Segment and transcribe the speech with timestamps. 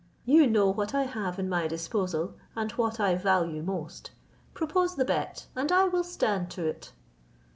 [0.25, 4.09] You know what I have in my disposal, and what I value most;
[4.55, 6.91] propose the bet, and I will stand to it."